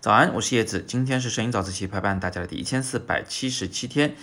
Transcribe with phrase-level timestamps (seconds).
[0.00, 4.14] 早安，我是叶子，今天是摄影早自习陪伴大家的第一千四百七十七天，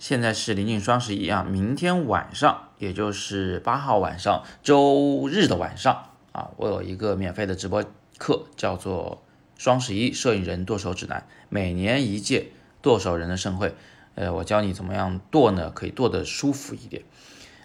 [0.00, 6.06] 现在是临近双十一啊，明天晚上，也就是八号晚上，周日的晚上。
[6.32, 7.84] 啊，我有一个免费的直播
[8.18, 9.22] 课，叫做
[9.56, 12.48] 双十一摄影人剁手指南，每年一届
[12.82, 13.74] 剁手人的盛会，
[14.16, 17.04] 呃，我教你怎么样剁呢，可以剁得舒服一点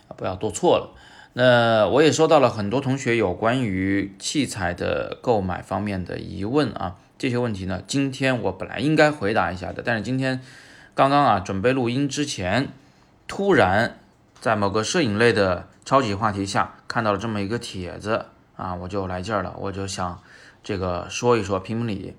[0.08, 0.96] 啊，不要剁错了。
[1.38, 6.96] 那我也收到了很多同学有关于器材的购买方面的疑问啊。
[7.18, 10.40] 这些问题呢，今天我本来应该回答一下的，但是今天
[10.94, 12.70] 刚刚啊准备录音之前，
[13.28, 13.98] 突然
[14.40, 20.18] 在某个摄影类的超级话题下看到了这么一个帖子啊，我就来劲儿了，我就想
[20.64, 22.16] 这个说一说评评理。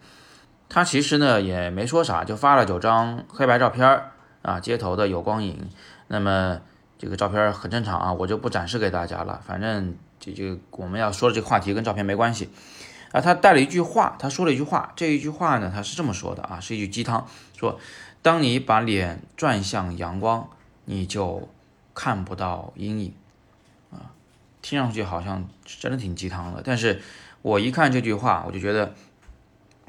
[0.69, 4.11] 他其实呢也没说啥，就发了九张黑白照片儿
[4.43, 5.71] 啊，街头的有光影。
[6.09, 6.61] 那么
[6.99, 12.49] 这个照片很正常啊，我就不展示给大家了，反正这就我们要说的这个话题跟照片没关系。
[13.13, 17.79] 啊，他带了一句话，他说了一句话，这一句话呢，他是这么说的啊，是一句鸡汤，说，
[18.21, 20.49] 当你把脸转向阳光，
[20.87, 21.49] 你就
[21.95, 23.15] 看不到阴影，
[23.93, 24.11] 啊，
[24.61, 27.01] 听上去好像真的挺鸡汤的，但是
[27.43, 28.93] 我一看这句话，我就觉得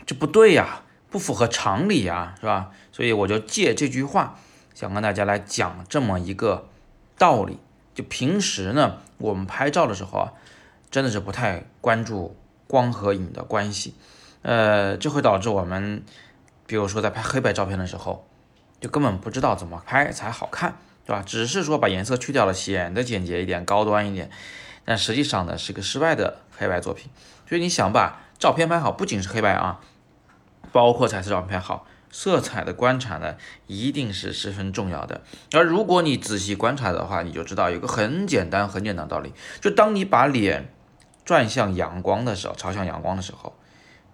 [0.05, 2.69] 这不对呀，不符合常理呀，是吧？
[2.91, 4.37] 所以我就借这句话，
[4.75, 6.69] 想跟大家来讲这么一个
[7.17, 7.59] 道理。
[7.93, 10.33] 就平时呢，我们拍照的时候啊，
[10.91, 12.35] 真的是不太关注。
[12.69, 13.95] 光和影的关系，
[14.41, 16.03] 呃，这会导致我们，
[16.65, 18.27] 比如说在拍黑白照片的时候，
[18.81, 21.23] 就根本不知道怎么拍才好看，对吧？
[21.25, 24.29] 只是说把颜色去掉了，显得简洁一点、高端一点，
[24.83, 27.09] 但实际上呢是个失败的黑白作品。
[27.47, 29.79] 所以你想把照片拍好，不仅是黑白啊，
[30.73, 33.35] 包括彩色照片拍好，色彩的观察呢
[33.67, 35.21] 一定是十分重要的。
[35.53, 40.73] 而如果你仔细观察的话，你就知道有个很简单、很简单的道理，就当你把脸。
[41.25, 43.53] 转向阳光的时候，朝向阳光的时候，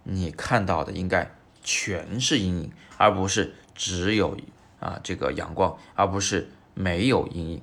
[0.02, 1.30] 你看到的应该
[1.64, 4.36] 全是阴影，而不是只有
[4.80, 7.62] 啊这个阳光，而不是没有阴影。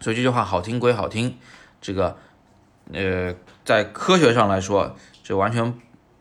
[0.00, 1.38] 所以这句话好听归好听，
[1.80, 2.18] 这个
[2.92, 3.34] 呃
[3.64, 4.94] 在科学上来说，
[5.24, 5.72] 这完全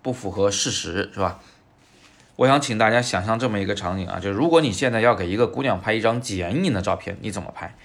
[0.01, 1.41] 不符合事实，是吧？
[2.37, 7.75] 我想请大家想象这么一个场景啊，就如果你现在要给一个姑娘拍一张剪影的照片，你怎么拍？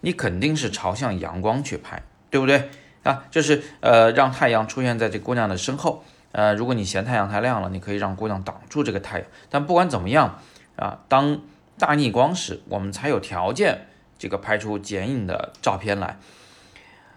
[0.00, 2.68] 你肯定是朝向阳光去拍，对不对？
[3.04, 6.04] 啊，就是呃，让太阳出现在这姑娘的身后。
[6.32, 9.26] 呃，如果你嫌太阳太亮了，你可以让姑娘挡住这个太阳。
[9.50, 10.40] 但不管怎么样
[10.76, 11.40] 啊，当
[11.78, 13.86] 大逆光时，我们才有条件
[14.18, 16.18] 这个拍出剪影的照片来。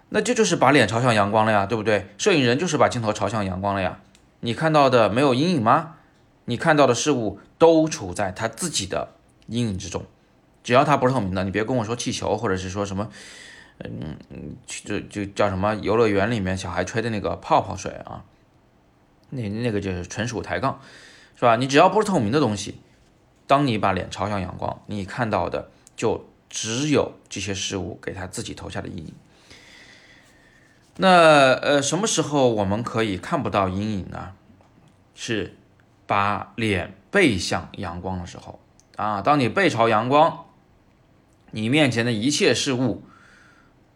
[0.09, 2.07] 那这就是把脸朝向阳光了呀，对不对？
[2.17, 3.99] 摄影人就是把镜头朝向阳光了呀。
[4.41, 5.95] 你看到的没有阴影吗？
[6.45, 9.09] 你看到的事物都处在他自己的
[9.47, 10.05] 阴影之中，
[10.63, 13.09] 只要它不是透明的，你别跟我说气球或者是说什么。
[13.79, 18.23] 嗯嗯，就就叫什么游乐园里面小孩吹的那个泡泡水啊，
[19.31, 20.79] 那那个就是纯属抬杠，
[21.35, 21.57] 是吧？
[21.57, 22.79] 你只要不是透明的东西，
[23.45, 29.13] 当你把脸朝向阳光，你看到的就只有这些事物给他自己投下的阴影。
[30.95, 34.31] 那呃，什么时候我们可以看不到阴影呢？
[35.15, 35.57] 是
[36.05, 38.59] 把脸背向阳光的时候
[38.95, 39.21] 啊。
[39.21, 40.45] 当你背朝阳光，
[41.51, 43.03] 你面前的一切事物。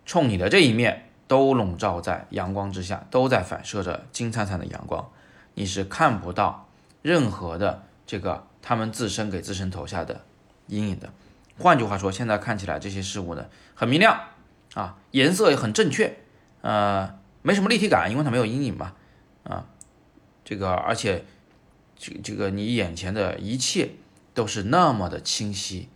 [0.05, 5.07] 冲你的这一面都笼罩在阳光之下，都在反射着金灿灿的阳光，
[5.53, 6.67] 你是看不到
[7.03, 10.21] 任何的这个他们自身给自身投下的
[10.65, 11.11] 阴影的。
[11.59, 14.19] 换句话说，现在看起来这些事物呢很明亮
[14.73, 16.17] 啊，颜色也很正确，
[16.61, 18.93] 呃，没什么立体感，因为它没有阴影嘛，
[19.43, 19.67] 啊，
[20.43, 21.23] 这个而且
[21.99, 23.91] 这这个你眼前的一切
[24.33, 25.89] 都是那么的清晰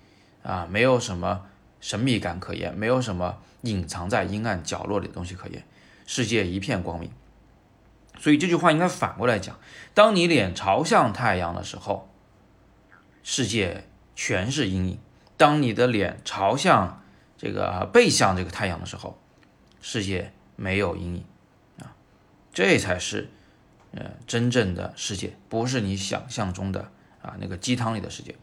[0.43, 1.47] 啊，没有什么
[1.81, 3.39] 神秘感可言，没有什么。
[3.63, 5.65] 隐藏在阴暗角落里的东西可言，
[6.05, 7.09] 世界一片光明。
[8.19, 9.57] 所以这句话应该反过来讲：
[9.93, 12.09] 当你脸朝向太阳的时候，
[13.23, 13.87] 世界
[14.17, 14.97] 全是阴影；
[15.37, 17.01] 当你的脸朝向
[17.37, 19.17] 这个背向这个太阳的时候，
[19.81, 21.23] 世界没有阴影
[21.79, 21.95] 啊！
[22.53, 23.29] 这才是
[23.95, 26.91] 呃真正的世界，不是你想象中的
[27.21, 28.35] 啊那个鸡汤里的世界。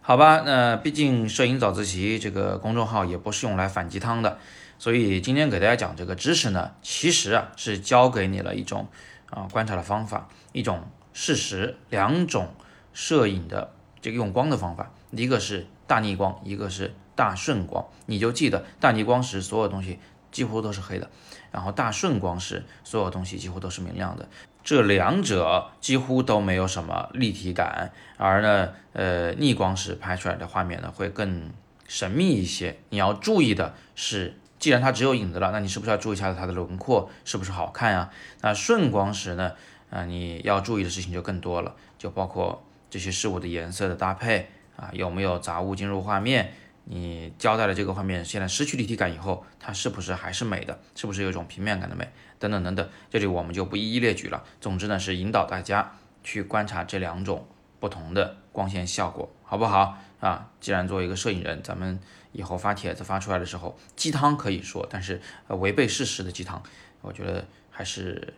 [0.00, 4.38] 好吧，那毕竟摄影早自习这个公众号也不是用来反鸡汤的，
[4.78, 8.88] 所以今天给大家讲这个知识呢，其实啊是教给你了一种
[9.28, 12.54] 啊观察的方法，一种事实，两种
[12.94, 19.98] 摄影的这个用光的方法，一个是大逆光，一个是大顺光，你就记得大逆光时所有东西
[20.30, 21.10] 几乎都是黑的，
[21.50, 24.28] 然后大顺光时所有东西几乎都是明亮的。
[24.62, 31.50] 这两者几乎都没有什么立体感，而呢，呃，逆光时拍出来的画面呢会更
[31.86, 32.76] 神秘一些。
[32.90, 38.10] 你要注意的是既然它只有影子了，那你是不是要注意一下它的轮廓是不是好看呀？
[38.42, 39.52] 那顺光时呢，
[39.88, 46.52] 啊，你要注意的事情就更多了，就包括这些事物的颜色的搭配啊，有没有杂物进入画面？
[46.90, 50.80] 你交代的这个画面现在失去立体感以后，它是不是还是美的？
[50.94, 52.10] 是不是有一种平面感的美？
[52.38, 54.42] 等等等等，这里我们就不一一列举了。
[54.58, 55.92] 总之呢，是引导大家
[56.24, 57.46] 去观察这两种
[57.78, 60.48] 不同的光线效果，好不好啊？
[60.60, 62.00] 既然作为一个摄影人，咱们
[62.32, 66.62] 以后发帖子发出来的时候，鸡汤可以说，但是违背事实的鸡汤，
[67.02, 68.32] 我觉得还是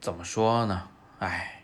[0.00, 0.88] 怎么说呢？
[1.20, 1.62] 哎，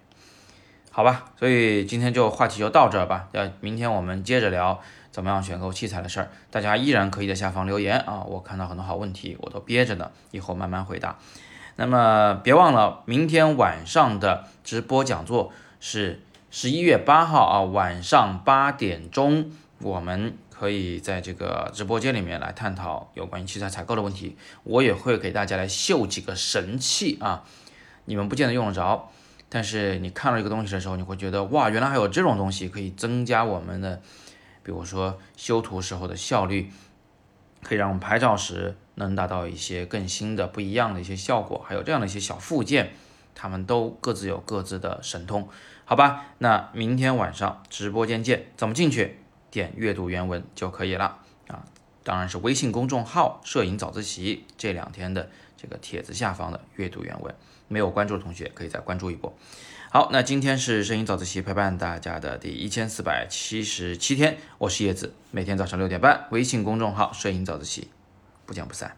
[0.92, 3.28] 好吧，所以今天就话题就到这儿吧。
[3.32, 4.80] 要明天我们接着聊。
[5.16, 8.22] 怎么样选购器材的事儿，大家依然可以在下方留言啊！
[8.28, 11.16] 我看到很多好问题，我都憋着呢，以后慢慢回答。
[11.76, 16.20] 那么别忘了，明天晚上的直播讲座是
[16.50, 24.36] 十一月八号啊，晚上八点钟，我们可以在这个直播间里面来探讨有关于器材采购的问题。
[24.64, 27.42] 我也会给大家来秀几个神器啊，
[28.04, 29.10] 你们不见得用得着，
[29.48, 34.02] 但是你看到一个东西的时候，你会觉得哇，原来还有这种东西可以增加我们的。
[34.66, 36.72] 比如说修图时候的效率，
[37.62, 42.92] 可以让我们拍照时能达到一些更新的、不一样的一些效果，还有这样的一些小附件，
[43.32, 45.48] 他们都各自有各自的神通，
[45.84, 46.24] 好吧？
[46.38, 49.20] 那明天晚上直播间见，怎么进去？
[49.52, 51.64] 点阅读原文就可以了啊，
[52.02, 57.32] 当然是微信公众号“摄影早自习”这两天的这个帖子下方的阅读原文，
[57.68, 59.32] 没有关注的同学可以再关注一波。
[59.96, 67.88] 好，那今天是摄影早自习陪伴大家的第一千四百七十七天，我是叶子，每天早上六点半，微信公众号“摄影早自习”，
[68.44, 68.94] 不见不散。